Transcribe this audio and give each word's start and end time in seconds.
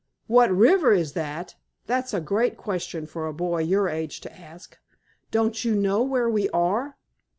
"What 0.25 0.49
river 0.49 0.93
is 0.93 1.13
that? 1.13 1.53
That's 1.85 2.11
a 2.11 2.19
great 2.19 2.57
question 2.57 3.05
for 3.05 3.27
a 3.27 3.33
boy 3.35 3.61
your 3.61 3.87
age 3.87 4.19
to 4.21 4.35
ask! 4.35 4.79
Don't 5.29 5.63
you 5.63 5.75
know 5.75 6.01
where 6.01 6.27
we 6.27 6.49
are? 6.49 6.97